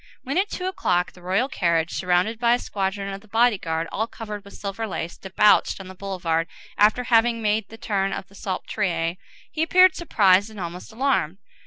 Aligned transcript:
When, 0.23 0.39
at 0.39 0.49
two 0.49 0.65
o'clock, 0.65 1.11
the 1.11 1.21
royal 1.21 1.47
carriage, 1.47 1.91
surrounded 1.91 2.39
by 2.39 2.55
a 2.55 2.59
squadron 2.59 3.13
of 3.13 3.21
the 3.21 3.27
body 3.27 3.59
guard 3.59 3.87
all 3.91 4.07
covered 4.07 4.43
with 4.43 4.55
silver 4.57 4.87
lace, 4.87 5.15
debouched 5.15 5.79
on 5.79 5.89
the 5.89 5.93
boulevard, 5.93 6.47
after 6.75 7.03
having 7.03 7.39
made 7.39 7.69
the 7.69 7.77
turn 7.77 8.11
of 8.11 8.27
the 8.27 8.33
Salpêtrière, 8.33 9.17
he 9.51 9.61
appeared 9.61 9.95
surprised 9.95 10.49
and 10.49 10.59
almost 10.59 10.91
alarmed. 10.91 11.37